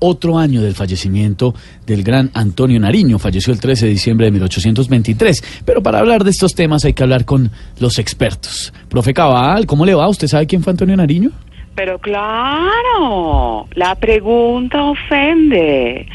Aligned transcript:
otro 0.00 0.38
año 0.38 0.60
del 0.62 0.74
fallecimiento 0.74 1.54
del 1.86 2.02
gran 2.02 2.30
Antonio 2.34 2.80
Nariño. 2.80 3.18
Falleció 3.18 3.52
el 3.52 3.60
13 3.60 3.86
de 3.86 3.92
diciembre 3.92 4.26
de 4.26 4.32
1823. 4.32 5.44
Pero 5.64 5.82
para 5.82 6.00
hablar 6.00 6.24
de 6.24 6.30
estos 6.30 6.54
temas 6.54 6.84
hay 6.84 6.92
que 6.92 7.02
hablar 7.02 7.24
con 7.24 7.50
los 7.78 7.98
expertos. 7.98 8.72
Profe 8.88 9.14
Cabal, 9.14 9.66
¿cómo 9.66 9.86
le 9.86 9.94
va? 9.94 10.08
¿Usted 10.08 10.28
sabe 10.28 10.46
quién 10.46 10.62
fue 10.62 10.72
Antonio 10.72 10.96
Nariño? 10.96 11.30
Pero 11.74 11.98
claro, 11.98 13.66
la 13.74 13.94
pregunta 13.94 14.84
ofende. 14.84 16.06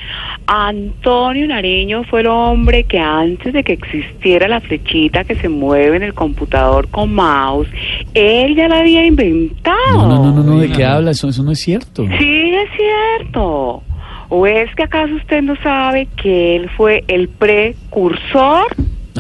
Antonio 0.48 1.48
Nariño 1.48 2.04
fue 2.04 2.22
el 2.22 2.28
hombre 2.28 2.84
que 2.84 3.00
antes 3.00 3.52
de 3.52 3.64
que 3.64 3.74
existiera 3.74 4.48
la 4.48 4.60
flechita 4.60 5.24
que 5.24 5.36
se 5.36 5.50
mueve 5.50 5.98
en 5.98 6.04
el 6.04 6.14
computador 6.14 6.88
con 6.90 7.14
mouse, 7.14 7.68
él 8.14 8.56
ya 8.56 8.68
la 8.68 8.80
había 8.80 9.06
inventado. 9.06 9.76
No, 9.94 10.08
no, 10.08 10.32
no, 10.32 10.44
no, 10.44 10.60
¿de 10.60 10.70
qué 10.70 10.86
habla? 10.86 11.12
Eso, 11.12 11.30
eso 11.30 11.42
no 11.42 11.52
es 11.52 11.60
cierto. 11.60 12.06
Sí, 12.20 12.54
es 12.54 12.70
cierto. 12.76 13.82
¿O 14.30 14.48
es 14.48 14.74
que 14.76 14.84
acaso 14.84 15.16
usted 15.16 15.42
no 15.42 15.56
sabe 15.58 16.08
que 16.22 16.56
él 16.56 16.70
fue 16.76 17.04
el 17.08 17.28
precursor? 17.30 18.66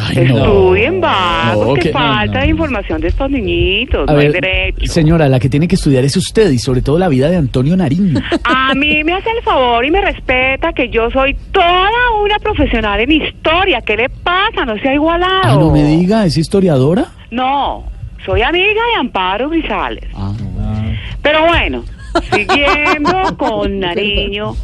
Ay, 0.07 0.17
no. 0.27 0.37
Estudien 0.37 1.01
vagos, 1.01 1.67
No, 1.67 1.73
que 1.75 1.89
falta 1.91 2.39
de 2.41 2.47
información 2.47 3.01
de 3.01 3.07
estos 3.07 3.29
niñitos, 3.31 4.07
A 4.07 4.13
no 4.13 4.19
hay 4.19 4.27
ver, 4.29 4.41
derecho. 4.41 4.91
señora, 4.91 5.27
la 5.29 5.39
que 5.39 5.49
tiene 5.49 5.67
que 5.67 5.75
estudiar 5.75 6.03
es 6.05 6.15
usted 6.17 6.51
y 6.51 6.59
sobre 6.59 6.81
todo 6.81 6.99
la 6.99 7.07
vida 7.09 7.29
de 7.29 7.37
Antonio 7.37 7.75
Nariño. 7.77 8.19
A 8.43 8.73
mí 8.75 9.03
me 9.03 9.13
hace 9.13 9.29
el 9.31 9.41
favor 9.43 9.83
y 9.85 9.91
me 9.91 10.01
respeta 10.01 10.73
que 10.73 10.89
yo 10.89 11.09
soy 11.11 11.35
toda 11.51 11.89
una 12.23 12.37
profesional 12.39 12.99
en 12.99 13.11
historia. 13.11 13.81
¿Qué 13.81 13.95
le 13.97 14.09
pasa? 14.09 14.65
No 14.65 14.77
se 14.79 14.89
ha 14.89 14.93
igualado. 14.93 15.41
Ah, 15.43 15.55
no 15.59 15.71
me 15.71 15.83
diga, 15.83 16.25
¿es 16.25 16.37
historiadora? 16.37 17.05
No, 17.31 17.83
soy 18.25 18.41
amiga 18.41 18.81
de 18.93 18.99
Amparo 18.99 19.49
Grisales. 19.49 20.05
Ah, 20.15 20.31
Pero 21.21 21.45
bueno, 21.47 21.83
siguiendo 22.33 23.35
con 23.37 23.79
Nariño, 23.79 24.55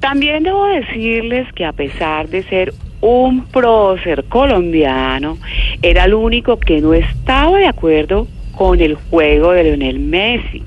también 0.00 0.42
debo 0.42 0.66
decirles 0.66 1.46
que 1.54 1.64
a 1.64 1.72
pesar 1.72 2.28
de 2.28 2.42
ser 2.44 2.72
un 3.00 3.46
prócer 3.46 4.24
colombiano, 4.24 5.38
era 5.82 6.04
el 6.04 6.14
único 6.14 6.58
que 6.58 6.80
no 6.80 6.94
estaba 6.94 7.58
de 7.58 7.66
acuerdo 7.66 8.26
con 8.54 8.80
el 8.80 8.94
juego 8.94 9.52
de 9.52 9.64
Leonel 9.64 10.00
Messi 10.00 10.62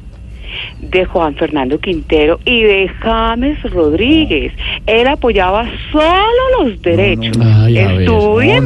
de 0.81 1.05
Juan 1.05 1.35
Fernando 1.35 1.79
Quintero 1.79 2.39
y 2.45 2.63
de 2.63 2.89
James 2.99 3.61
Rodríguez. 3.63 4.53
Él 4.85 5.07
apoyaba 5.07 5.65
solo 5.91 6.63
los 6.63 6.81
derechos. 6.81 7.37
No, 7.37 7.67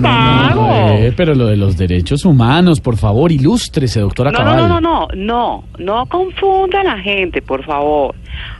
vago. 0.01 0.95
pero 1.15 1.35
lo 1.35 1.47
de 1.47 1.57
los 1.57 1.77
derechos 1.77 2.25
humanos, 2.25 2.81
por 2.81 2.97
favor, 2.97 3.31
ilústrese, 3.31 3.99
doctora 3.99 4.31
No, 4.31 4.43
no, 4.43 4.55
no, 4.55 4.67
no, 4.67 4.79
no, 4.79 5.07
no, 5.15 5.63
no 5.77 6.05
confunda 6.07 6.81
a 6.81 6.83
la 6.83 6.97
gente, 6.99 7.41
por 7.41 7.63
favor. 7.63 8.15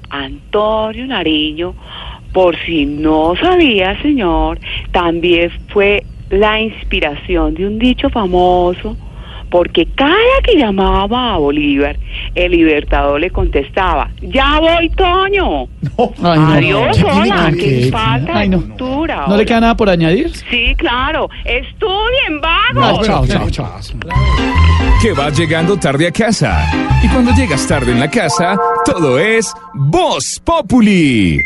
Antonio 0.09 1.07
Nariño, 1.07 1.73
por 2.35 2.55
si 2.65 2.85
no 2.85 3.33
sabía, 3.41 3.97
señor, 4.01 4.59
también 4.91 5.49
fue 5.69 6.03
la 6.29 6.59
inspiración 6.59 7.53
de 7.55 7.65
un 7.65 7.79
dicho 7.79 8.09
famoso, 8.09 8.97
porque 9.49 9.85
cada 9.95 10.13
que 10.43 10.57
llamaba 10.57 11.35
a 11.35 11.37
Bolívar, 11.37 11.95
el 12.33 12.51
libertador 12.51 13.21
le 13.21 13.29
contestaba, 13.29 14.09
ya 14.21 14.59
voy, 14.59 14.89
Toño. 14.89 15.63
Ay, 15.97 16.09
no, 16.19 16.51
Adiós, 16.51 16.99
no, 16.99 17.07
hola, 17.07 17.51
¿qué? 17.57 17.87
falta 17.89 18.39
Ay, 18.39 18.49
de 18.49 18.57
no. 18.57 18.61
cultura. 18.63 19.25
¿No 19.29 19.37
le 19.37 19.45
queda 19.45 19.61
nada 19.61 19.77
por 19.77 19.89
añadir? 19.89 20.29
Sí, 20.49 20.75
claro, 20.77 21.29
estudien, 21.45 22.41
No, 22.73 22.81
vagos. 22.81 23.07
chao, 23.07 23.25
chao, 23.27 23.49
chao. 23.49 23.69
que 25.01 25.13
vas 25.13 25.39
llegando 25.39 25.77
tarde 25.77 26.07
a 26.07 26.11
casa. 26.11 26.69
Y 27.01 27.07
cuando 27.07 27.31
llegas 27.31 27.65
tarde 27.65 27.93
en 27.93 27.99
la 28.01 28.09
casa, 28.11 28.57
todo 28.83 29.19
es 29.19 29.53
Voz 29.73 30.41
Populi. 30.43 31.39